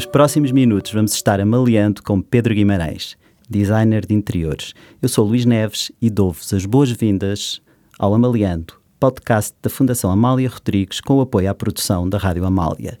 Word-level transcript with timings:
Nos 0.00 0.06
próximos 0.06 0.50
minutos 0.50 0.94
vamos 0.94 1.12
estar 1.12 1.38
amaliando 1.42 2.02
com 2.02 2.22
Pedro 2.22 2.54
Guimarães, 2.54 3.18
designer 3.46 4.06
de 4.06 4.14
interiores. 4.14 4.72
Eu 5.02 5.10
sou 5.10 5.26
Luís 5.28 5.44
Neves 5.44 5.92
e 6.00 6.08
dou-vos 6.08 6.54
as 6.54 6.64
boas-vindas 6.64 7.60
ao 7.98 8.14
Amaliando, 8.14 8.72
podcast 8.98 9.54
da 9.60 9.68
Fundação 9.68 10.10
Amália 10.10 10.48
Rodrigues 10.48 11.02
com 11.02 11.18
o 11.18 11.20
apoio 11.20 11.50
à 11.50 11.54
produção 11.54 12.08
da 12.08 12.16
Rádio 12.16 12.46
Amália. 12.46 12.98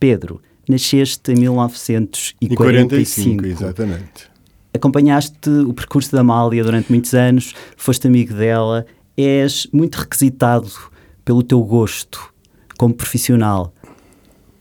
Pedro, 0.00 0.42
nasceste 0.68 1.30
em 1.30 1.36
1945. 1.36 2.56
45, 2.56 3.46
exatamente. 3.46 4.28
Acompanhaste 4.74 5.48
o 5.48 5.72
percurso 5.72 6.10
da 6.10 6.22
Amália 6.22 6.64
durante 6.64 6.90
muitos 6.90 7.14
anos, 7.14 7.54
foste 7.76 8.08
amigo 8.08 8.34
dela, 8.34 8.84
és 9.16 9.68
muito 9.72 9.94
requisitado 9.94 10.68
pelo 11.24 11.44
teu 11.44 11.62
gosto 11.62 12.34
como 12.76 12.92
profissional. 12.92 13.72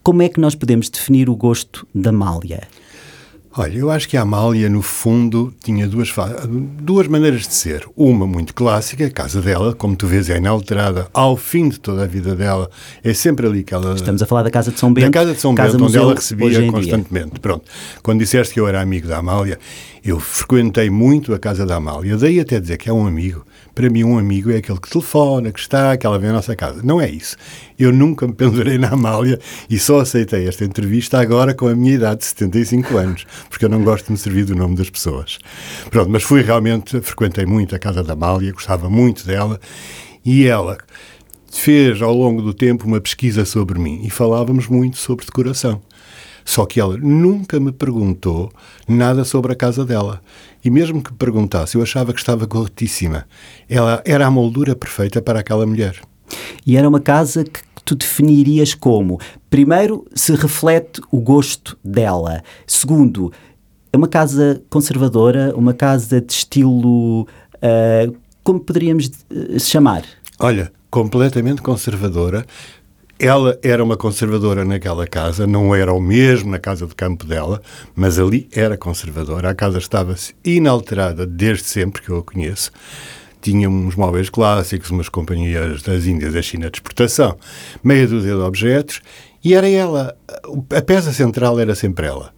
Como 0.10 0.24
é 0.24 0.28
que 0.28 0.40
nós 0.40 0.56
podemos 0.56 0.90
definir 0.90 1.30
o 1.30 1.36
gosto 1.36 1.86
da 1.94 2.10
Amália? 2.10 2.64
Olha, 3.56 3.78
eu 3.78 3.92
acho 3.92 4.10
que 4.10 4.18
a 4.18 4.24
Amália, 4.24 4.68
no 4.68 4.82
fundo, 4.82 5.54
tinha 5.64 5.88
duas, 5.88 6.12
duas 6.82 7.08
maneiras 7.08 7.42
de 7.42 7.54
ser. 7.54 7.88
Uma 7.96 8.26
muito 8.26 8.56
clássica, 8.56 9.06
a 9.06 9.12
casa 9.12 9.40
dela, 9.40 9.76
como 9.76 9.96
tu 9.96 10.08
vês, 10.08 10.28
é 10.28 10.38
inalterada 10.38 11.08
ao 11.14 11.38
fim 11.38 11.70
de 11.70 11.80
toda 11.80 12.06
a 12.06 12.08
vida 12.08 12.36
dela. 12.36 12.72
É 13.04 13.14
sempre 13.14 13.46
ali 13.46 13.64
que 13.64 13.72
ela. 13.72 13.94
Estamos 13.94 14.24
a 14.24 14.26
falar 14.26 14.42
da 14.42 14.50
Casa 14.50 14.72
de 14.72 14.80
São 14.80 14.92
Bento. 14.92 15.06
Da 15.06 15.12
Casa 15.12 15.36
de 15.36 15.40
São 15.40 15.54
casa 15.54 15.74
Bento, 15.74 15.86
onde 15.86 15.98
ela 16.00 16.16
recebia 16.16 16.72
constantemente. 16.72 17.30
Dia. 17.30 17.40
Pronto. 17.40 17.66
Quando 18.02 18.18
disseste 18.18 18.56
que 18.56 18.60
eu 18.60 18.68
era 18.68 18.82
amigo 18.82 19.08
da 19.08 19.18
Amália, 19.18 19.60
eu 20.04 20.20
frequentei 20.20 20.90
muito 20.90 21.36
a 21.36 21.38
casa 21.38 21.68
da 21.68 21.76
Amália. 21.76 22.18
Daí 22.18 22.40
até 22.40 22.60
dizer 22.60 22.78
que 22.78 22.90
é 22.90 22.94
um 22.94 23.06
amigo. 23.06 23.46
Para 23.80 23.90
mim, 23.90 24.04
um 24.04 24.18
amigo 24.18 24.52
é 24.52 24.58
aquele 24.58 24.78
que 24.78 24.90
telefona, 24.90 25.54
que 25.54 25.60
está, 25.62 25.96
que 25.96 26.06
ela 26.06 26.20
vem 26.20 26.32
à 26.32 26.34
nossa 26.34 26.54
casa. 26.54 26.82
Não 26.84 27.00
é 27.00 27.10
isso. 27.10 27.38
Eu 27.80 27.94
nunca 27.94 28.28
me 28.28 28.34
pendurei 28.34 28.78
na 28.78 28.90
Amália 28.90 29.40
e 29.70 29.80
só 29.80 30.02
aceitei 30.02 30.46
esta 30.50 30.66
entrevista 30.66 31.18
agora 31.18 31.54
com 31.54 31.66
a 31.66 31.74
minha 31.74 31.94
idade 31.94 32.20
de 32.20 32.26
75 32.26 32.98
anos, 32.98 33.26
porque 33.48 33.64
eu 33.64 33.70
não 33.70 33.82
gosto 33.82 34.08
de 34.08 34.12
me 34.12 34.18
servir 34.18 34.44
do 34.44 34.54
nome 34.54 34.76
das 34.76 34.90
pessoas. 34.90 35.40
Pronto, 35.90 36.10
mas 36.10 36.24
fui 36.24 36.42
realmente, 36.42 37.00
frequentei 37.00 37.46
muito 37.46 37.74
a 37.74 37.80
casa 37.80 38.04
da 38.04 38.12
Amália, 38.12 38.52
gostava 38.52 38.90
muito 38.90 39.26
dela 39.26 39.58
e 40.26 40.46
ela 40.46 40.78
fez 41.50 42.02
ao 42.02 42.14
longo 42.14 42.42
do 42.42 42.54
tempo 42.54 42.86
uma 42.86 43.00
pesquisa 43.00 43.46
sobre 43.46 43.80
mim 43.80 44.02
e 44.04 44.10
falávamos 44.10 44.68
muito 44.68 44.98
sobre 44.98 45.26
decoração. 45.26 45.82
Só 46.50 46.66
que 46.66 46.80
ela 46.80 46.98
nunca 46.98 47.60
me 47.60 47.72
perguntou 47.72 48.52
nada 48.88 49.24
sobre 49.24 49.54
a 49.54 49.56
casa 49.56 49.86
dela. 49.86 50.20
E 50.66 50.72
mesmo 50.72 51.00
que 51.00 51.14
perguntasse, 51.14 51.76
eu 51.76 51.84
achava 51.84 52.12
que 52.12 52.20
estava 52.20 52.48
corretíssima. 52.48 53.28
Ela 53.70 54.02
era 54.04 54.26
a 54.26 54.32
moldura 54.32 54.76
perfeita 54.76 55.22
para 55.22 55.42
aquela 55.42 55.64
mulher. 55.68 56.02
E 56.66 56.76
era 56.76 56.90
uma 56.90 57.00
casa 57.00 57.44
que 57.44 57.60
tu 57.86 57.94
definirias 57.94 58.74
como? 58.74 59.20
Primeiro, 59.48 60.08
se 60.16 60.34
reflete 60.34 61.00
o 61.12 61.20
gosto 61.20 61.78
dela. 61.84 62.42
Segundo, 62.66 63.32
é 63.94 63.96
uma 63.96 64.08
casa 64.08 64.60
conservadora, 64.72 65.54
uma 65.56 65.76
casa 65.76 66.20
de 66.20 66.34
estilo. 66.34 67.28
Uh, 67.58 68.18
como 68.44 68.60
poderíamos 68.60 69.06
uh, 69.06 69.60
chamar? 69.60 70.04
Olha, 70.40 70.72
completamente 70.90 71.62
conservadora, 71.62 72.44
ela 73.20 73.60
era 73.62 73.84
uma 73.84 73.98
conservadora 73.98 74.64
naquela 74.64 75.06
casa, 75.06 75.46
não 75.46 75.76
era 75.76 75.94
o 75.94 76.00
mesmo 76.00 76.50
na 76.50 76.58
casa 76.58 76.88
de 76.88 76.96
campo 76.96 77.26
dela, 77.26 77.62
mas 77.94 78.18
ali 78.18 78.48
era 78.54 78.78
conservadora. 78.78 79.50
A 79.50 79.54
casa 79.54 79.78
estava-se 79.78 80.34
inalterada 80.44 81.26
desde 81.26 81.66
sempre 81.66 82.02
que 82.02 82.10
eu 82.10 82.20
a 82.20 82.24
conheço. 82.24 82.72
Tinha 83.42 83.70
uns 83.70 83.96
móveis 83.96 84.30
clássicos, 84.30 84.90
umas 84.90 85.10
companhias 85.10 85.82
das 85.82 86.06
Índias 86.06 86.34
da 86.34 86.42
China 86.42 86.70
de 86.70 86.78
exportação, 86.78 87.38
meia 87.84 88.08
dúzia 88.08 88.34
de 88.34 88.42
objetos, 88.42 89.02
e 89.44 89.54
era 89.54 89.70
ela. 89.70 90.16
A 90.74 90.82
peça 90.82 91.12
central 91.12 91.60
era 91.60 91.76
sempre 91.76 92.08
ela. 92.08 92.34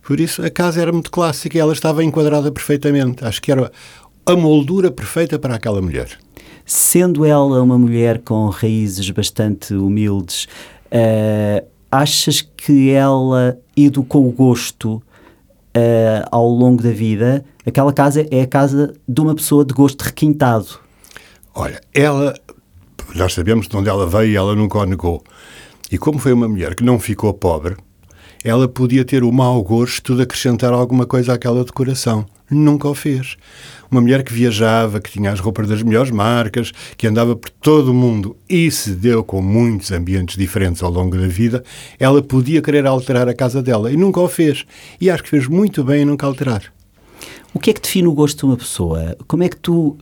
Por 0.00 0.20
isso 0.20 0.42
a 0.44 0.50
casa 0.50 0.80
era 0.80 0.92
muito 0.92 1.10
clássica 1.10 1.58
e 1.58 1.60
ela 1.60 1.72
estava 1.74 2.02
enquadrada 2.02 2.50
perfeitamente. 2.50 3.24
Acho 3.24 3.42
que 3.42 3.52
era 3.52 3.70
a 4.24 4.36
moldura 4.36 4.90
perfeita 4.90 5.38
para 5.38 5.54
aquela 5.54 5.82
mulher. 5.82 6.18
Sendo 6.66 7.24
ela 7.24 7.62
uma 7.62 7.78
mulher 7.78 8.20
com 8.20 8.48
raízes 8.48 9.10
bastante 9.10 9.74
humildes, 9.74 10.46
uh, 10.86 11.66
achas 11.90 12.40
que 12.40 12.90
ela 12.90 13.58
educou 13.76 14.26
o 14.26 14.32
gosto 14.32 14.94
uh, 14.94 16.28
ao 16.30 16.48
longo 16.48 16.82
da 16.82 16.90
vida? 16.90 17.44
Aquela 17.66 17.92
casa 17.92 18.26
é 18.30 18.42
a 18.42 18.46
casa 18.46 18.94
de 19.06 19.20
uma 19.20 19.34
pessoa 19.34 19.64
de 19.64 19.74
gosto 19.74 20.02
requintado. 20.02 20.78
Olha, 21.54 21.80
ela, 21.92 22.34
nós 23.14 23.34
sabemos 23.34 23.68
de 23.68 23.76
onde 23.76 23.88
ela 23.88 24.06
veio 24.06 24.32
e 24.32 24.36
ela 24.36 24.56
nunca 24.56 24.78
o 24.78 24.84
negou. 24.84 25.22
E 25.90 25.98
como 25.98 26.18
foi 26.18 26.32
uma 26.32 26.48
mulher 26.48 26.74
que 26.74 26.82
não 26.82 26.98
ficou 26.98 27.32
pobre, 27.32 27.76
ela 28.44 28.68
podia 28.68 29.04
ter 29.04 29.24
o 29.24 29.32
mau 29.32 29.62
gosto 29.62 30.14
de 30.14 30.22
acrescentar 30.22 30.72
alguma 30.72 31.06
coisa 31.06 31.32
àquela 31.32 31.64
decoração. 31.64 32.26
Nunca 32.50 32.86
o 32.86 32.94
fez 32.94 33.36
uma 33.94 34.00
mulher 34.00 34.24
que 34.24 34.32
viajava, 34.32 35.00
que 35.00 35.10
tinha 35.10 35.30
as 35.30 35.40
roupas 35.40 35.68
das 35.68 35.82
melhores 35.82 36.10
marcas, 36.10 36.72
que 36.96 37.06
andava 37.06 37.36
por 37.36 37.48
todo 37.50 37.92
o 37.92 37.94
mundo 37.94 38.36
e 38.48 38.70
se 38.70 38.90
deu 38.90 39.22
com 39.22 39.40
muitos 39.40 39.92
ambientes 39.92 40.36
diferentes 40.36 40.82
ao 40.82 40.90
longo 40.90 41.16
da 41.16 41.28
vida, 41.28 41.62
ela 41.98 42.20
podia 42.20 42.60
querer 42.60 42.86
alterar 42.86 43.28
a 43.28 43.34
casa 43.34 43.62
dela 43.62 43.92
e 43.92 43.96
nunca 43.96 44.20
o 44.20 44.28
fez. 44.28 44.64
E 45.00 45.08
acho 45.08 45.22
que 45.22 45.30
fez 45.30 45.46
muito 45.46 45.84
bem 45.84 46.02
em 46.02 46.04
nunca 46.04 46.26
alterar. 46.26 46.72
O 47.52 47.60
que 47.60 47.70
é 47.70 47.72
que 47.72 47.80
define 47.80 48.08
o 48.08 48.12
gosto 48.12 48.38
de 48.38 48.44
uma 48.46 48.56
pessoa? 48.56 49.16
Como 49.28 49.44
é 49.44 49.48
que 49.48 49.56
tu 49.56 49.96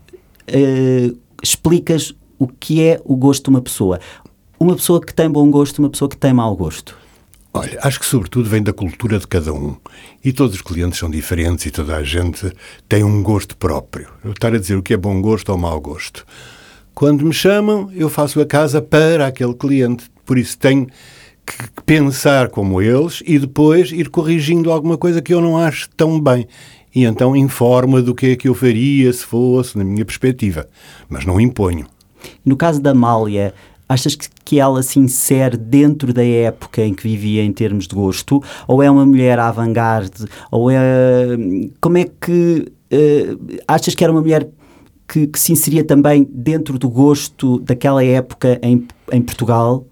uh, 0.48 1.18
explicas 1.42 2.14
o 2.38 2.48
que 2.48 2.82
é 2.82 3.00
o 3.04 3.14
gosto 3.14 3.44
de 3.44 3.50
uma 3.50 3.60
pessoa? 3.60 4.00
Uma 4.58 4.74
pessoa 4.74 5.00
que 5.00 5.12
tem 5.12 5.28
bom 5.28 5.50
gosto, 5.50 5.80
uma 5.80 5.90
pessoa 5.90 6.08
que 6.08 6.16
tem 6.16 6.32
mau 6.32 6.56
gosto? 6.56 7.01
Olha, 7.54 7.78
acho 7.82 8.00
que 8.00 8.06
sobretudo 8.06 8.48
vem 8.48 8.62
da 8.62 8.72
cultura 8.72 9.18
de 9.18 9.26
cada 9.26 9.52
um. 9.52 9.76
E 10.24 10.32
todos 10.32 10.56
os 10.56 10.62
clientes 10.62 10.98
são 10.98 11.10
diferentes 11.10 11.66
e 11.66 11.70
toda 11.70 11.96
a 11.96 12.02
gente 12.02 12.50
tem 12.88 13.04
um 13.04 13.22
gosto 13.22 13.56
próprio. 13.56 14.08
Eu 14.24 14.32
estar 14.32 14.54
a 14.54 14.58
dizer 14.58 14.76
o 14.76 14.82
que 14.82 14.94
é 14.94 14.96
bom 14.96 15.20
gosto 15.20 15.50
ou 15.50 15.58
mau 15.58 15.78
gosto. 15.78 16.24
Quando 16.94 17.26
me 17.26 17.32
chamam, 17.32 17.90
eu 17.94 18.08
faço 18.08 18.40
a 18.40 18.46
casa 18.46 18.80
para 18.80 19.26
aquele 19.26 19.52
cliente. 19.52 20.10
Por 20.24 20.38
isso 20.38 20.58
tenho 20.58 20.86
que 21.44 21.82
pensar 21.84 22.48
como 22.48 22.80
eles 22.80 23.22
e 23.26 23.38
depois 23.38 23.92
ir 23.92 24.08
corrigindo 24.08 24.72
alguma 24.72 24.96
coisa 24.96 25.20
que 25.20 25.34
eu 25.34 25.40
não 25.42 25.58
acho 25.58 25.90
tão 25.90 26.18
bem. 26.18 26.46
E 26.94 27.04
então 27.04 27.36
informo 27.36 28.00
do 28.00 28.14
que 28.14 28.26
é 28.28 28.36
que 28.36 28.48
eu 28.48 28.54
faria 28.54 29.12
se 29.12 29.24
fosse, 29.24 29.76
na 29.76 29.84
minha 29.84 30.04
perspectiva. 30.06 30.66
Mas 31.06 31.26
não 31.26 31.38
imponho. 31.38 31.86
No 32.44 32.56
caso 32.56 32.80
da 32.80 32.90
Amália, 32.90 33.52
Achas 33.92 34.16
que 34.16 34.58
ela 34.58 34.82
se 34.82 34.98
insere 34.98 35.58
dentro 35.58 36.14
da 36.14 36.24
época 36.24 36.80
em 36.80 36.94
que 36.94 37.02
vivia 37.02 37.44
em 37.44 37.52
termos 37.52 37.86
de 37.86 37.94
gosto? 37.94 38.42
Ou 38.66 38.82
é 38.82 38.90
uma 38.90 39.04
mulher 39.04 39.38
avant-garde? 39.38 40.24
Ou 40.50 40.70
é. 40.70 40.78
Como 41.78 41.98
é 41.98 42.04
que. 42.04 42.72
Uh, 42.90 43.58
achas 43.68 43.94
que 43.94 44.02
era 44.02 44.10
uma 44.10 44.22
mulher 44.22 44.48
que, 45.06 45.26
que, 45.26 45.38
se 45.38 45.52
inseria 45.52 45.84
também 45.84 46.26
dentro 46.30 46.78
do 46.78 46.88
gosto 46.88 47.58
daquela 47.60 48.02
época 48.02 48.58
em, 48.62 48.86
em 49.12 49.20
Portugal? 49.20 49.86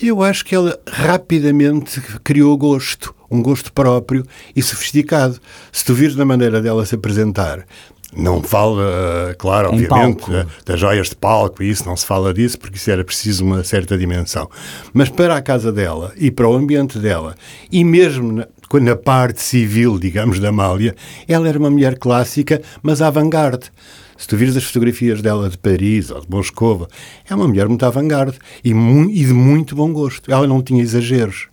Eu 0.00 0.22
acho 0.22 0.42
que 0.42 0.54
ela 0.54 0.78
rapidamente 0.88 2.00
criou 2.24 2.56
gosto, 2.56 3.14
um 3.30 3.42
gosto 3.42 3.72
próprio 3.74 4.24
e 4.54 4.62
sofisticado. 4.62 5.38
Se 5.70 5.84
tu 5.84 5.92
vires 5.92 6.16
na 6.16 6.24
maneira 6.24 6.62
dela 6.62 6.86
se 6.86 6.94
apresentar, 6.94 7.66
não 8.14 8.42
fala, 8.42 9.34
claro, 9.38 9.74
em 9.74 9.84
obviamente, 9.84 10.24
das 10.64 10.78
joias 10.78 11.08
de 11.08 11.16
palco 11.16 11.62
e 11.62 11.70
isso, 11.70 11.86
não 11.86 11.96
se 11.96 12.06
fala 12.06 12.32
disso 12.32 12.58
porque 12.58 12.76
isso 12.76 12.90
era 12.90 13.04
preciso 13.04 13.44
uma 13.44 13.64
certa 13.64 13.98
dimensão. 13.98 14.48
Mas 14.92 15.08
para 15.08 15.36
a 15.36 15.42
casa 15.42 15.72
dela 15.72 16.12
e 16.16 16.30
para 16.30 16.48
o 16.48 16.54
ambiente 16.54 16.98
dela, 16.98 17.34
e 17.70 17.84
mesmo 17.84 18.32
na, 18.32 18.46
na 18.80 18.96
parte 18.96 19.42
civil, 19.42 19.98
digamos, 19.98 20.38
da 20.38 20.48
Amália, 20.48 20.94
ela 21.26 21.48
era 21.48 21.58
uma 21.58 21.70
mulher 21.70 21.98
clássica, 21.98 22.62
mas 22.82 23.02
avant-garde. 23.02 23.70
Se 24.16 24.26
tu 24.26 24.36
vires 24.36 24.56
as 24.56 24.64
fotografias 24.64 25.20
dela 25.20 25.50
de 25.50 25.58
Paris 25.58 26.10
ou 26.10 26.20
de 26.20 26.30
Moscou, 26.30 26.88
é 27.28 27.34
uma 27.34 27.46
mulher 27.46 27.68
muito 27.68 27.84
avant-garde 27.84 28.38
e, 28.64 28.70
e 28.70 29.24
de 29.24 29.32
muito 29.34 29.76
bom 29.76 29.92
gosto. 29.92 30.32
Ela 30.32 30.46
não 30.46 30.62
tinha 30.62 30.82
exageros. 30.82 31.48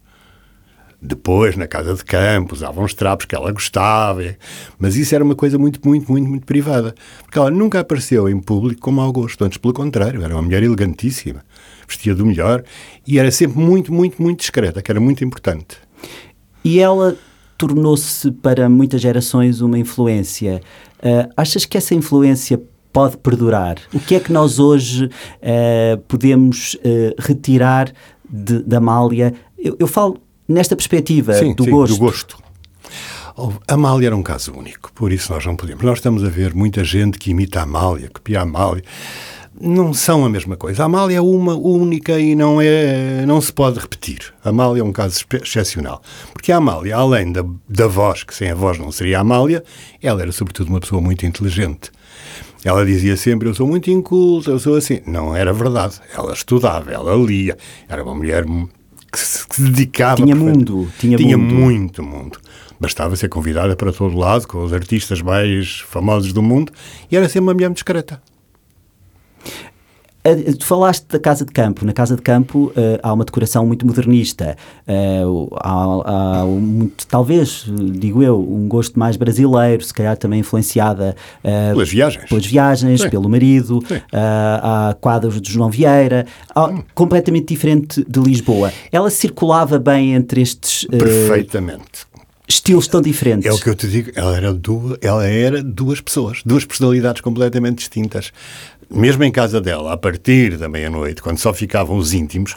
Depois, 1.05 1.57
na 1.57 1.67
casa 1.67 1.93
de 1.93 2.05
campo, 2.05 2.55
usavam 2.55 2.85
os 2.85 2.93
trapos 2.93 3.25
que 3.25 3.35
ela 3.35 3.51
gostava, 3.51 4.23
mas 4.79 4.95
isso 4.95 5.13
era 5.13 5.21
uma 5.21 5.35
coisa 5.35 5.57
muito, 5.57 5.85
muito, 5.85 6.09
muito, 6.09 6.29
muito 6.29 6.45
privada. 6.45 6.95
Porque 7.23 7.37
ela 7.37 7.51
nunca 7.51 7.81
apareceu 7.81 8.29
em 8.29 8.39
público 8.39 8.79
com 8.79 8.91
mau 8.91 9.11
gosto, 9.11 9.43
antes 9.43 9.57
pelo 9.57 9.73
contrário, 9.73 10.23
era 10.23 10.33
uma 10.33 10.41
mulher 10.41 10.63
elegantíssima, 10.63 11.43
vestia 11.85 12.15
do 12.15 12.25
melhor 12.25 12.63
e 13.05 13.19
era 13.19 13.29
sempre 13.31 13.59
muito, 13.59 13.91
muito, 13.93 14.21
muito 14.21 14.39
discreta, 14.39 14.81
que 14.81 14.89
era 14.89 15.01
muito 15.01 15.25
importante. 15.25 15.77
E 16.63 16.79
ela 16.79 17.17
tornou-se 17.57 18.31
para 18.31 18.69
muitas 18.69 19.01
gerações 19.01 19.59
uma 19.59 19.77
influência. 19.77 20.61
Uh, 20.99 21.29
achas 21.35 21.65
que 21.65 21.77
essa 21.77 21.93
influência 21.93 22.61
pode 22.93 23.17
perdurar? 23.17 23.75
O 23.93 23.99
que 23.99 24.15
é 24.15 24.21
que 24.21 24.31
nós 24.31 24.57
hoje 24.57 25.07
uh, 25.07 25.97
podemos 26.07 26.75
uh, 26.75 27.13
retirar 27.19 27.91
da 28.23 28.77
Amália? 28.77 29.33
Eu, 29.57 29.75
eu 29.79 29.87
falo 29.87 30.22
nesta 30.47 30.75
perspectiva 30.75 31.33
sim, 31.33 31.53
do 31.53 31.63
sim, 31.63 31.71
gosto. 31.71 31.93
Do 31.93 31.99
gosto. 31.99 32.43
A 33.67 33.73
Amália 33.73 34.07
era 34.07 34.15
um 34.15 34.21
caso 34.21 34.53
único, 34.53 34.93
por 34.93 35.11
isso 35.11 35.33
nós 35.33 35.43
não 35.43 35.55
podemos. 35.55 35.83
Nós 35.83 35.97
estamos 35.97 36.23
a 36.23 36.29
ver 36.29 36.53
muita 36.53 36.83
gente 36.83 37.17
que 37.17 37.31
imita 37.31 37.59
a 37.59 37.63
Amália, 37.63 38.09
copia 38.13 38.39
a 38.39 38.43
Amália. 38.43 38.83
não 39.59 39.91
são 39.91 40.23
a 40.23 40.29
mesma 40.29 40.55
coisa. 40.55 40.83
A 40.83 40.85
Amália 40.85 41.17
é 41.17 41.21
uma 41.21 41.55
única 41.55 42.19
e 42.19 42.35
não, 42.35 42.61
é, 42.61 43.25
não 43.25 43.41
se 43.41 43.51
pode 43.51 43.79
repetir. 43.79 44.31
A 44.45 44.49
Amália 44.49 44.81
é 44.81 44.83
um 44.83 44.91
caso 44.91 45.25
excepcional. 45.41 46.03
Porque 46.31 46.51
a 46.51 46.57
Amália, 46.57 46.95
além 46.95 47.31
da, 47.31 47.43
da 47.67 47.87
voz, 47.87 48.23
que 48.23 48.35
sem 48.35 48.51
a 48.51 48.55
voz 48.55 48.77
não 48.77 48.91
seria 48.91 49.17
a 49.17 49.21
Amália, 49.21 49.63
ela 49.99 50.21
era 50.21 50.31
sobretudo 50.31 50.69
uma 50.69 50.79
pessoa 50.79 51.01
muito 51.01 51.25
inteligente. 51.25 51.91
Ela 52.63 52.85
dizia 52.85 53.17
sempre: 53.17 53.49
Eu 53.49 53.55
sou 53.55 53.67
muito 53.67 53.89
inculta, 53.89 54.51
eu 54.51 54.59
sou 54.59 54.75
assim. 54.75 55.01
Não 55.05 55.35
era 55.35 55.51
verdade. 55.51 55.99
Ela 56.15 56.33
estudava, 56.33 56.91
ela 56.91 57.15
lia. 57.15 57.57
Era 57.89 58.03
uma 58.03 58.13
mulher 58.13 58.45
que 59.13 59.19
se, 59.19 59.45
dedicava. 59.61 60.23
Tinha 60.23 60.35
mundo. 60.35 60.91
Tinha, 60.97 61.17
tinha 61.17 61.37
mundo. 61.37 61.53
muito 61.53 62.03
mundo. 62.03 62.39
Bastava 62.79 63.15
ser 63.15 63.29
convidada 63.29 63.75
para 63.75 63.93
todo 63.93 64.17
lado, 64.17 64.47
com 64.47 64.63
os 64.63 64.73
artistas 64.73 65.21
mais 65.21 65.79
famosos 65.87 66.33
do 66.33 66.41
mundo, 66.41 66.73
e 67.09 67.15
era 67.15 67.27
sempre 67.29 67.41
uma 67.41 67.53
mulher 67.53 67.69
muito 67.69 67.85
Tu 70.57 70.65
falaste 70.65 71.05
da 71.09 71.19
Casa 71.19 71.45
de 71.45 71.51
Campo. 71.51 71.85
Na 71.85 71.91
Casa 71.91 72.15
de 72.15 72.21
Campo 72.21 72.71
uh, 72.77 72.99
há 73.03 73.11
uma 73.11 73.25
decoração 73.25 73.65
muito 73.65 73.85
modernista. 73.85 74.55
Uh, 74.87 75.49
há, 75.55 76.41
há 76.41 76.45
muito, 76.45 77.05
talvez, 77.07 77.65
digo 77.67 78.23
eu, 78.23 78.39
um 78.39 78.69
gosto 78.69 78.97
mais 78.97 79.17
brasileiro, 79.17 79.83
se 79.83 79.93
calhar 79.93 80.15
também 80.15 80.39
influenciada 80.39 81.13
uh, 81.39 81.73
pelas 81.73 81.89
viagens, 81.89 82.29
pelas 82.29 82.45
viagens 82.45 83.01
Sim. 83.01 83.09
pelo 83.09 83.27
marido. 83.27 83.83
há 84.13 84.95
quadros 85.01 85.41
de 85.41 85.51
João 85.51 85.69
Vieira, 85.69 86.25
hum. 86.55 86.81
completamente 86.95 87.47
diferente 87.47 88.05
de 88.07 88.19
Lisboa. 88.21 88.71
Ela 88.93 89.09
circulava 89.09 89.77
bem 89.77 90.13
entre 90.13 90.41
estes. 90.41 90.85
Perfeitamente 90.85 92.12
estilos 92.55 92.87
tão 92.87 93.01
diferentes. 93.01 93.49
É 93.49 93.53
o 93.53 93.59
que 93.59 93.69
eu 93.69 93.75
te 93.75 93.87
digo, 93.87 94.11
ela 94.15 94.35
era, 94.35 94.53
duas, 94.53 94.97
ela 95.01 95.25
era 95.25 95.61
duas 95.61 96.01
pessoas, 96.01 96.41
duas 96.45 96.65
personalidades 96.65 97.21
completamente 97.21 97.77
distintas 97.77 98.31
mesmo 98.93 99.23
em 99.23 99.31
casa 99.31 99.59
dela, 99.59 99.91
a 99.93 99.97
partir 99.97 100.55
da 100.57 100.69
meia-noite, 100.69 101.21
quando 101.21 101.39
só 101.39 101.51
ficavam 101.53 101.97
os 101.97 102.13
íntimos, 102.13 102.55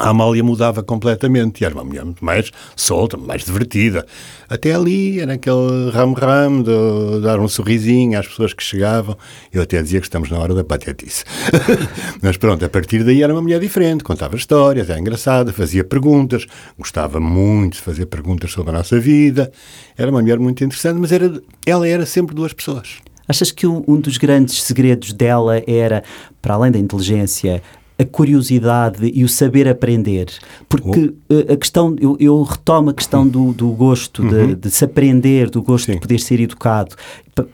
a 0.00 0.08
Amália 0.08 0.42
mudava 0.42 0.82
completamente 0.82 1.60
e 1.60 1.64
era 1.64 1.74
uma 1.74 1.84
mulher 1.84 2.04
muito 2.04 2.24
mais 2.24 2.50
solta, 2.74 3.16
mais 3.16 3.44
divertida. 3.44 4.06
Até 4.48 4.74
ali 4.74 5.20
era 5.20 5.34
aquele 5.34 5.90
ramo-ramo 5.92 6.64
de 6.64 7.20
dar 7.22 7.38
um 7.38 7.46
sorrisinho 7.46 8.18
às 8.18 8.26
pessoas 8.26 8.54
que 8.54 8.62
chegavam. 8.62 9.16
Eu 9.52 9.62
até 9.62 9.80
dizia 9.82 10.00
que 10.00 10.06
estamos 10.06 10.30
na 10.30 10.38
hora 10.38 10.54
da 10.54 10.64
patetice. 10.64 11.24
Mas 12.22 12.38
pronto, 12.38 12.64
a 12.64 12.68
partir 12.68 13.04
daí 13.04 13.22
era 13.22 13.32
uma 13.32 13.42
mulher 13.42 13.60
diferente, 13.60 14.02
contava 14.02 14.36
histórias, 14.36 14.88
era 14.88 14.98
engraçada, 14.98 15.52
fazia 15.52 15.84
perguntas, 15.84 16.46
gostava 16.78 17.20
muito 17.20 17.74
de 17.74 17.80
fazer 17.82 18.06
perguntas 18.06 18.50
sobre 18.52 18.70
a 18.70 18.78
nossa 18.78 18.98
vida. 18.98 19.52
Era 19.98 20.10
uma 20.10 20.22
mulher 20.22 20.38
muito 20.38 20.64
interessante, 20.64 20.98
mas 20.98 21.12
era, 21.12 21.30
ela 21.66 21.86
era 21.86 22.06
sempre 22.06 22.34
duas 22.34 22.54
pessoas. 22.54 22.96
Achas 23.28 23.52
que 23.52 23.64
um 23.64 24.00
dos 24.00 24.18
grandes 24.18 24.60
segredos 24.62 25.12
dela 25.12 25.62
era, 25.64 26.02
para 26.42 26.54
além 26.54 26.72
da 26.72 26.80
inteligência, 26.80 27.62
a 28.00 28.04
curiosidade 28.04 29.10
e 29.14 29.22
o 29.22 29.28
saber 29.28 29.68
aprender. 29.68 30.28
Porque 30.68 31.12
oh. 31.28 31.52
a 31.52 31.56
questão, 31.56 31.94
eu, 32.00 32.16
eu, 32.18 32.42
retomo 32.42 32.90
a 32.90 32.94
questão 32.94 33.28
do, 33.28 33.52
do 33.52 33.68
gosto, 33.72 34.22
uhum. 34.22 34.28
de, 34.28 34.54
de, 34.54 34.70
se 34.70 34.84
aprender, 34.84 35.50
do 35.50 35.60
gosto 35.60 35.86
Sim. 35.86 35.92
de 35.92 36.00
poder 36.00 36.18
ser 36.18 36.40
educado. 36.40 36.96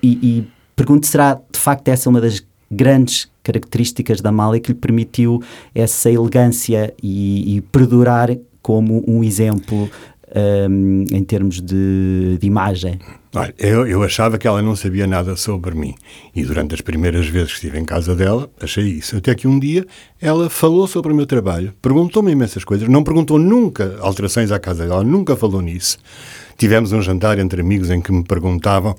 E, 0.00 0.12
e 0.22 0.48
pergunto: 0.76 1.06
será 1.06 1.34
de 1.34 1.58
facto 1.58 1.88
essa 1.88 2.08
uma 2.08 2.20
das 2.20 2.44
grandes 2.70 3.28
características 3.42 4.20
da 4.20 4.28
Amália 4.28 4.60
que 4.60 4.72
lhe 4.72 4.78
permitiu 4.78 5.42
essa 5.74 6.10
elegância 6.10 6.94
e, 7.02 7.56
e 7.56 7.60
perdurar 7.60 8.36
como 8.62 9.04
um 9.06 9.22
exemplo 9.22 9.88
um, 10.34 11.04
em 11.10 11.22
termos 11.24 11.60
de, 11.60 12.38
de 12.40 12.46
imagem? 12.46 12.98
Olha, 13.34 13.54
eu, 13.58 13.86
eu, 13.86 14.02
achava 14.02 14.38
que 14.38 14.46
ela 14.46 14.62
não 14.62 14.74
sabia 14.74 15.06
nada 15.06 15.36
sobre 15.36 15.74
mim. 15.74 15.94
E 16.34 16.42
durante 16.42 16.74
as 16.74 16.80
primeiras 16.80 17.26
vezes 17.28 17.50
que 17.50 17.54
estive 17.56 17.78
em 17.78 17.84
casa 17.84 18.16
dela, 18.16 18.50
achei 18.60 18.84
isso. 18.84 19.16
Até 19.16 19.34
que 19.34 19.46
um 19.46 19.58
dia 19.58 19.86
ela 20.20 20.48
falou 20.48 20.86
sobre 20.86 21.12
o 21.12 21.14
meu 21.14 21.26
trabalho, 21.26 21.74
perguntou-me 21.82 22.32
imensas 22.32 22.64
coisas, 22.64 22.88
não 22.88 23.04
perguntou 23.04 23.38
nunca 23.38 23.98
alterações 24.00 24.50
à 24.50 24.58
casa 24.58 24.86
dela, 24.86 25.04
nunca 25.04 25.36
falou 25.36 25.60
nisso. 25.60 25.98
Tivemos 26.56 26.92
um 26.92 27.02
jantar 27.02 27.38
entre 27.38 27.60
amigos 27.60 27.90
em 27.90 28.00
que 28.00 28.10
me 28.10 28.24
perguntavam, 28.24 28.96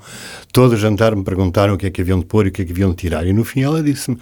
todo 0.53 0.73
o 0.73 0.77
jantar 0.77 1.15
me 1.15 1.23
perguntaram 1.23 1.73
o 1.73 1.77
que 1.77 1.87
é 1.87 1.89
que 1.89 2.01
haviam 2.01 2.19
de 2.19 2.25
pôr 2.25 2.45
e 2.45 2.49
o 2.49 2.51
que 2.51 2.61
é 2.61 2.65
que 2.65 2.71
haviam 2.71 2.91
de 2.91 2.97
tirar. 2.97 3.25
E 3.25 3.33
no 3.33 3.43
fim 3.43 3.61
ela 3.61 3.81
disse-me: 3.81 4.19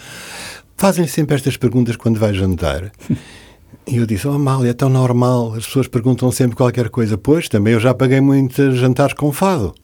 Fazem 0.78 1.08
sempre 1.08 1.36
estas 1.36 1.58
perguntas 1.58 1.98
quando 1.98 2.20
vais 2.20 2.38
jantar. 2.38 2.92
E 3.88 3.98
eu 3.98 4.06
disse, 4.06 4.28
oh 4.28 4.32
Amália, 4.32 4.72
é 4.72 4.74
tão 4.74 4.90
normal, 4.90 5.54
as 5.54 5.66
pessoas 5.66 5.88
perguntam 5.88 6.32
sempre 6.32 6.56
qualquer 6.56 6.90
coisa. 6.90 7.18
Pois, 7.18 7.48
também 7.48 7.74
eu 7.74 7.80
já 7.80 7.94
paguei 7.94 8.20
muitos 8.20 8.78
jantares 8.78 9.14
com 9.14 9.32
fado. 9.32 9.76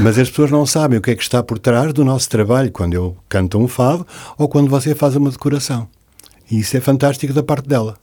Mas 0.00 0.18
as 0.18 0.28
pessoas 0.28 0.50
não 0.50 0.66
sabem 0.66 0.98
o 0.98 1.02
que 1.02 1.10
é 1.10 1.14
que 1.14 1.22
está 1.22 1.42
por 1.42 1.58
trás 1.58 1.92
do 1.92 2.04
nosso 2.04 2.28
trabalho 2.28 2.72
quando 2.72 2.94
eu 2.94 3.16
canto 3.28 3.58
um 3.58 3.68
fado 3.68 4.06
ou 4.38 4.48
quando 4.48 4.68
você 4.68 4.94
faz 4.94 5.14
uma 5.14 5.30
decoração. 5.30 5.88
E 6.50 6.58
isso 6.58 6.76
é 6.76 6.80
fantástico 6.80 7.32
da 7.32 7.42
parte 7.42 7.68
dela. 7.68 7.96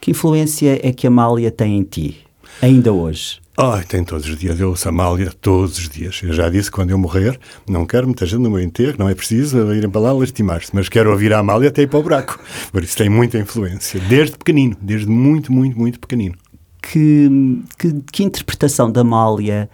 Que 0.00 0.10
influência 0.10 0.78
é 0.86 0.92
que 0.92 1.06
a 1.06 1.10
Amália 1.10 1.50
tem 1.50 1.78
em 1.78 1.82
ti, 1.82 2.18
ainda 2.60 2.92
hoje? 2.92 3.40
Ai, 3.60 3.82
tem 3.82 4.04
todos 4.04 4.24
os 4.28 4.38
dias. 4.38 4.60
Eu 4.60 4.68
ouço 4.68 4.86
a 4.86 4.90
Amália 4.90 5.32
todos 5.40 5.78
os 5.78 5.88
dias. 5.88 6.20
Eu 6.22 6.32
já 6.32 6.48
disse 6.48 6.70
que 6.70 6.76
quando 6.76 6.90
eu 6.90 6.98
morrer, 6.98 7.40
não 7.68 7.84
quero 7.84 8.06
muita 8.06 8.24
gente 8.24 8.38
no 8.38 8.50
meu 8.50 8.60
enterro, 8.60 8.94
não 8.96 9.08
é 9.08 9.16
preciso 9.16 9.74
irem 9.74 9.90
para 9.90 10.00
lá 10.00 10.12
lastimar-se, 10.12 10.72
mas 10.72 10.88
quero 10.88 11.10
ouvir 11.10 11.32
a 11.32 11.40
Amália 11.40 11.68
até 11.68 11.82
ir 11.82 11.88
para 11.88 11.98
o 11.98 12.02
buraco. 12.04 12.38
Por 12.70 12.84
isso 12.84 12.96
tem 12.96 13.08
muita 13.08 13.36
influência, 13.36 13.98
desde 13.98 14.38
pequenino, 14.38 14.76
desde 14.80 15.08
muito, 15.08 15.52
muito, 15.52 15.76
muito 15.76 15.98
pequenino. 15.98 16.36
Que, 16.80 17.60
que, 17.76 18.00
que 18.12 18.22
interpretação 18.22 18.92
da 18.92 19.00
Amália, 19.00 19.68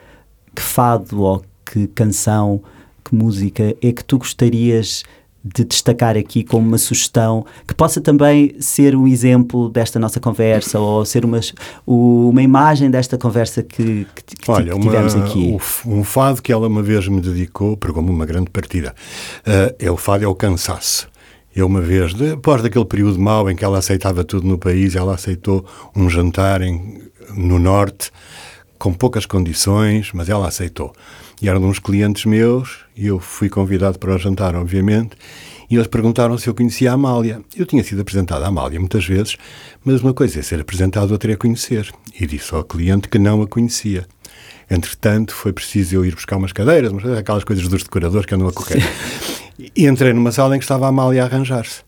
que 0.56 0.62
fado 0.62 1.20
ou 1.20 1.44
que 1.62 1.86
canção, 1.88 2.62
que 3.04 3.14
música 3.14 3.76
é 3.82 3.92
que 3.92 4.02
tu 4.02 4.16
gostarias 4.16 5.04
de 5.44 5.62
destacar 5.62 6.16
aqui 6.16 6.42
como 6.42 6.66
uma 6.66 6.78
sugestão 6.78 7.44
que 7.68 7.74
possa 7.74 8.00
também 8.00 8.56
ser 8.58 8.96
um 8.96 9.06
exemplo 9.06 9.68
desta 9.68 9.98
nossa 9.98 10.18
conversa 10.18 10.80
ou 10.80 11.04
ser 11.04 11.22
uma, 11.24 11.38
uma 11.86 12.42
imagem 12.42 12.90
desta 12.90 13.18
conversa 13.18 13.62
que, 13.62 14.06
que, 14.14 14.36
que 14.36 14.50
Olha, 14.50 14.72
tivemos 14.72 15.12
uma, 15.12 15.24
aqui? 15.26 15.56
Um 15.84 16.02
fado 16.02 16.40
que 16.40 16.50
ela 16.50 16.66
uma 16.66 16.82
vez 16.82 17.06
me 17.08 17.20
dedicou, 17.20 17.76
pregou-me 17.76 18.08
uma 18.08 18.24
grande 18.24 18.48
partida. 18.50 18.94
Uh, 19.40 19.74
é 19.78 19.90
o 19.90 19.98
fado, 19.98 20.24
é 20.24 20.26
o 20.26 20.34
cansaço. 20.34 21.08
Eu 21.54 21.66
uma 21.66 21.80
vez, 21.80 22.14
depois 22.14 22.62
daquele 22.62 22.84
período 22.84 23.20
mau 23.20 23.48
em 23.50 23.54
que 23.54 23.64
ela 23.64 23.78
aceitava 23.78 24.24
tudo 24.24 24.48
no 24.48 24.58
país, 24.58 24.96
ela 24.96 25.14
aceitou 25.14 25.64
um 25.94 26.08
jantar 26.08 26.62
em, 26.62 27.02
no 27.36 27.58
Norte, 27.58 28.10
com 28.78 28.92
poucas 28.92 29.24
condições, 29.24 30.10
mas 30.12 30.28
ela 30.28 30.48
aceitou. 30.48 30.92
E 31.40 31.48
eram 31.48 31.62
uns 31.64 31.78
clientes 31.78 32.24
meus, 32.24 32.78
e 32.96 33.06
eu 33.06 33.18
fui 33.18 33.48
convidado 33.48 33.98
para 33.98 34.14
o 34.14 34.18
jantar, 34.18 34.54
obviamente, 34.54 35.16
e 35.70 35.76
eles 35.76 35.86
perguntaram 35.86 36.36
se 36.38 36.48
eu 36.48 36.54
conhecia 36.54 36.90
a 36.90 36.94
Amália. 36.94 37.42
Eu 37.56 37.66
tinha 37.66 37.82
sido 37.82 38.00
apresentado 38.00 38.44
à 38.44 38.48
Amália 38.48 38.78
muitas 38.78 39.04
vezes, 39.04 39.36
mas 39.84 40.02
uma 40.02 40.14
coisa 40.14 40.38
é 40.38 40.42
ser 40.42 40.60
apresentado, 40.60 41.10
outra 41.10 41.32
é 41.32 41.36
conhecer. 41.36 41.90
E 42.18 42.26
disse 42.26 42.54
ao 42.54 42.64
cliente 42.64 43.08
que 43.08 43.18
não 43.18 43.42
a 43.42 43.46
conhecia. 43.46 44.06
Entretanto, 44.70 45.34
foi 45.34 45.52
preciso 45.52 45.96
eu 45.96 46.04
ir 46.04 46.14
buscar 46.14 46.36
umas 46.36 46.52
cadeiras, 46.52 46.92
aquelas 47.18 47.44
coisas 47.44 47.66
dos 47.68 47.82
decoradores 47.82 48.26
que 48.26 48.34
andam 48.34 48.48
a 48.48 48.52
correr. 48.52 48.82
E 49.76 49.86
entrei 49.86 50.12
numa 50.12 50.32
sala 50.32 50.56
em 50.56 50.58
que 50.58 50.64
estava 50.64 50.86
a 50.86 50.88
Amália 50.88 51.22
a 51.22 51.26
arranjar-se. 51.26 51.82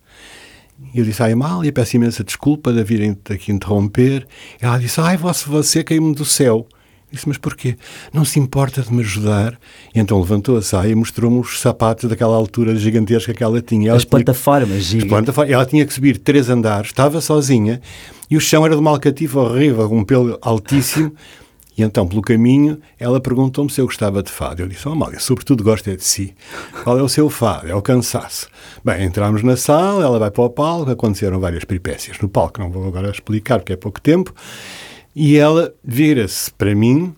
E 0.95 0.99
eu 0.99 1.05
disse, 1.05 1.23
ai 1.23 1.33
Amália, 1.33 1.73
peço 1.73 1.97
imensa 1.97 2.23
desculpa 2.23 2.73
de 2.73 2.83
virem 2.85 3.17
aqui 3.31 3.51
interromper. 3.51 4.27
Ela 4.61 4.79
disse, 4.79 5.01
ai, 5.01 5.17
você, 5.17 5.49
você 5.49 5.83
caiu-me 5.83 6.15
do 6.15 6.25
céu. 6.25 6.67
Disse, 7.17 7.29
mas 7.29 7.39
porquê? 7.39 7.77
Não 8.13 8.25
se 8.25 8.39
importa 8.39 8.83
de 8.83 8.93
me 8.93 9.01
ajudar? 9.01 9.59
E 9.95 9.99
então 9.99 10.21
levantou 10.21 10.57
a 10.57 10.63
saia 10.63 10.91
e 10.91 10.95
mostrou-me 10.95 11.39
os 11.39 11.61
sapatos 11.61 12.09
daquela 12.09 12.37
altura 12.37 12.77
gigantesca 12.77 13.33
que 13.33 13.43
ela 13.43 13.61
tinha. 13.61 13.89
Ela 13.89 13.97
as 13.97 14.05
plataformas, 14.05 14.87
tinha, 14.87 15.07
plataformas. 15.07 15.53
Ela 15.53 15.67
tinha 15.67 15.85
que 15.87 15.93
subir 15.93 16.19
três 16.19 16.51
andares, 16.51 16.89
estava 16.89 17.21
sozinha 17.21 17.81
e 18.31 18.37
o 18.37 18.41
chão 18.41 18.65
era 18.65 18.75
de 18.75 18.81
uma 18.81 18.91
alcatifa 18.91 19.41
horrível, 19.41 19.91
um 19.93 20.05
pelo 20.05 20.39
altíssimo. 20.43 21.13
E 21.79 21.83
então, 21.83 22.09
pelo 22.09 22.23
caminho, 22.23 22.81
ela 22.99 23.21
perguntou-me 23.21 23.71
se 23.71 23.81
eu 23.81 23.85
gostava 23.85 24.23
de 24.23 24.31
fado. 24.31 24.63
Eu 24.63 24.67
disse, 24.67 24.89
oh 24.89 24.93
Amália, 24.93 25.21
sobretudo 25.21 25.63
gosto 25.63 25.91
é 25.91 25.97
de 25.97 26.05
si. 26.05 26.35
Qual 26.83 26.99
é 26.99 27.03
o 27.03 27.09
seu 27.09 27.29
fado? 27.29 27.69
É 27.69 27.75
o 27.75 27.83
cansaço. 27.83 28.49
Bem, 28.83 29.05
entramos 29.05 29.43
na 29.43 29.57
sala, 29.57 30.03
ela 30.03 30.19
vai 30.19 30.31
para 30.31 30.43
o 30.43 30.49
palco, 30.49 30.91
aconteceram 30.91 31.39
várias 31.39 31.65
peripécias 31.65 32.19
no 32.19 32.31
palco, 32.31 32.61
não 32.61 32.71
vou 32.71 32.87
agora 32.89 33.11
explicar 33.11 33.59
porque 33.59 33.75
é 33.75 33.77
pouco 33.77 34.01
tempo. 34.01 34.35
E 35.19 35.39
ela 35.39 35.73
vira-se 35.83 36.53
para 36.53 36.75
mim 36.75 37.15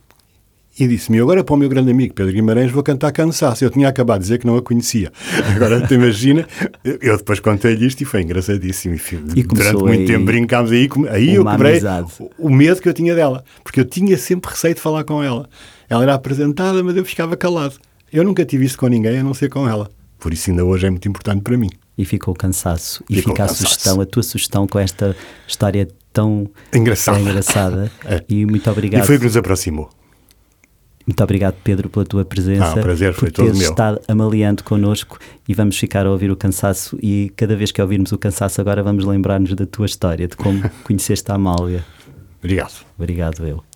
e 0.78 0.86
disse-me: 0.86 1.18
Agora 1.18 1.42
para 1.42 1.52
o 1.52 1.56
meu 1.56 1.68
grande 1.68 1.90
amigo 1.90 2.14
Pedro 2.14 2.32
Guimarães 2.32 2.70
vou 2.70 2.80
cantar 2.80 3.10
cansaço. 3.10 3.64
Eu 3.64 3.70
tinha 3.70 3.88
acabado 3.88 4.20
de 4.20 4.26
dizer 4.26 4.38
que 4.38 4.46
não 4.46 4.56
a 4.56 4.62
conhecia. 4.62 5.10
Agora 5.56 5.84
te 5.84 5.94
imagina, 5.94 6.46
eu 6.84 7.16
depois 7.16 7.40
contei-lhe 7.40 7.84
isto 7.84 8.00
e 8.00 8.04
foi 8.04 8.22
engraçadíssimo. 8.22 8.94
E, 9.34 9.42
durante 9.42 9.82
muito 9.82 10.06
tempo 10.06 10.24
brincámos 10.26 10.70
aí, 10.70 10.88
aí 11.10 11.34
eu 11.34 11.44
quebrei 11.44 11.80
o 12.38 12.48
medo 12.48 12.80
que 12.80 12.88
eu 12.88 12.94
tinha 12.94 13.16
dela, 13.16 13.42
porque 13.64 13.80
eu 13.80 13.84
tinha 13.84 14.16
sempre 14.16 14.48
receio 14.48 14.76
de 14.76 14.80
falar 14.80 15.02
com 15.02 15.20
ela. 15.20 15.48
Ela 15.90 16.04
era 16.04 16.14
apresentada, 16.14 16.84
mas 16.84 16.96
eu 16.96 17.04
ficava 17.04 17.36
calado. 17.36 17.74
Eu 18.12 18.22
nunca 18.22 18.44
tive 18.44 18.64
isso 18.64 18.78
com 18.78 18.86
ninguém, 18.86 19.18
a 19.18 19.24
não 19.24 19.34
ser 19.34 19.48
com 19.48 19.68
ela. 19.68 19.90
Por 20.20 20.32
isso, 20.32 20.50
ainda 20.50 20.64
hoje 20.64 20.86
é 20.86 20.90
muito 20.90 21.08
importante 21.08 21.42
para 21.42 21.56
mim. 21.56 21.70
E 21.96 22.04
ficou 22.04 22.32
o 22.32 22.36
cansaço. 22.36 23.02
Ficou 23.08 23.18
e 23.18 23.22
fica 23.22 23.44
a 23.44 23.48
sugestão, 23.48 24.00
a 24.00 24.06
tua 24.06 24.22
sugestão 24.22 24.68
com 24.68 24.78
esta 24.78 25.16
história 25.48 25.88
tão 26.12 26.48
engraçada. 26.74 27.20
engraçada. 27.20 27.92
É. 28.04 28.24
E 28.28 28.46
muito 28.46 28.70
obrigado. 28.70 29.02
E 29.02 29.06
foi 29.06 29.16
o 29.16 29.18
que 29.18 29.24
nos 29.26 29.36
aproximou. 29.36 29.90
Muito 31.06 31.24
obrigado, 31.24 31.54
Pedro, 31.64 31.88
pela 31.88 32.04
tua 32.04 32.24
presença. 32.24 32.66
Ah, 32.66 32.80
o 32.80 32.82
prazer 32.82 33.14
foi 33.14 33.28
por 33.28 33.36
todo 33.36 33.44
teres 33.46 33.58
meu. 33.58 33.70
estado 33.70 33.98
amaliando 34.06 34.62
connosco 34.62 35.18
e 35.48 35.54
vamos 35.54 35.78
ficar 35.78 36.04
a 36.04 36.10
ouvir 36.10 36.30
o 36.30 36.36
cansaço. 36.36 36.98
E 37.02 37.32
cada 37.34 37.56
vez 37.56 37.72
que 37.72 37.80
ouvirmos 37.80 38.12
o 38.12 38.18
cansaço, 38.18 38.60
agora 38.60 38.82
vamos 38.82 39.06
lembrar-nos 39.06 39.54
da 39.54 39.64
tua 39.64 39.86
história, 39.86 40.28
de 40.28 40.36
como 40.36 40.62
conheceste 40.84 41.30
a 41.30 41.36
Amália. 41.36 41.82
Obrigado. 42.38 42.84
Obrigado, 42.98 43.46
eu. 43.46 43.67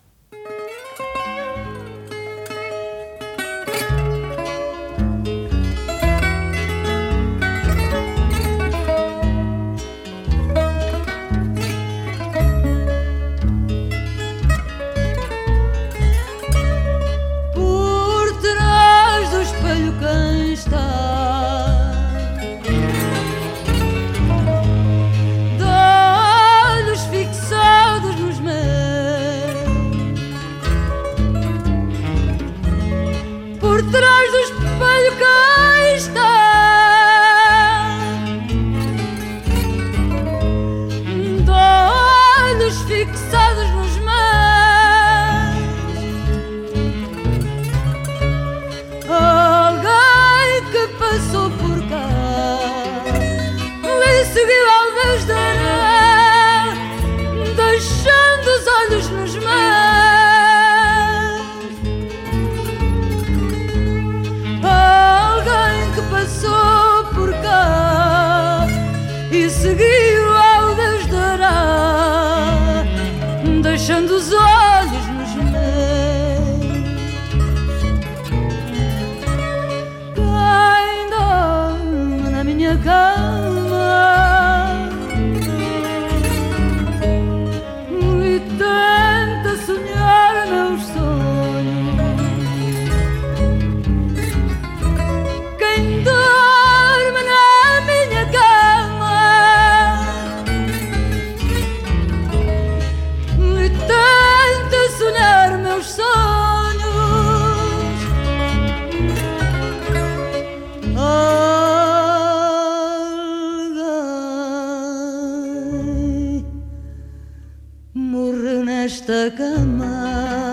Nesta 119.03 119.31
cama 119.37 120.53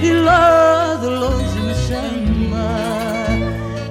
e 0.00 0.12
lá 0.12 0.96
de 1.00 1.06
longe 1.06 1.58
me 1.60 1.74
chama, 1.74 2.68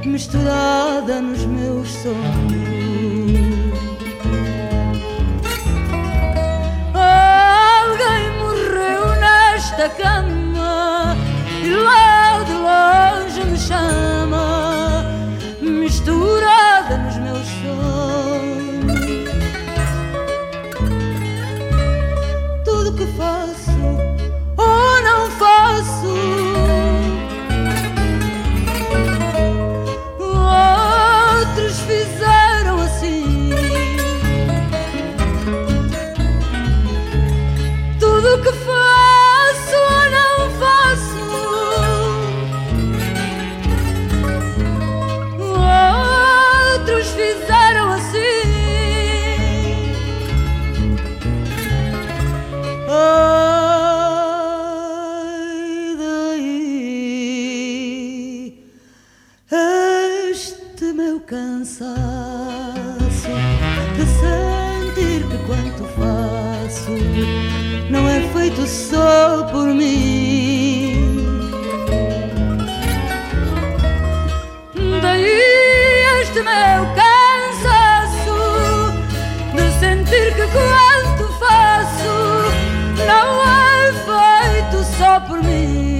misturada 0.05 1.21
nos 1.21 1.45
meus 1.45 1.89
sonhos. 1.89 2.13
Alguém 6.93 8.31
morreu 8.39 9.05
nesta 9.19 9.89
cama 9.89 10.32
não 67.89 68.07
é 68.07 68.21
feito 68.33 68.65
só 68.67 69.43
por 69.51 69.67
mim. 69.67 71.15
Daí 75.01 76.21
este 76.21 76.41
meu 76.41 76.85
cansaço 76.95 78.37
de 79.55 79.79
sentir 79.79 80.33
que 80.35 80.47
quanto 80.47 81.33
faço 81.39 82.15
não 83.05 83.27
é 83.43 83.93
feito 83.93 84.83
só 84.97 85.19
por 85.21 85.41
mim. 85.43 85.92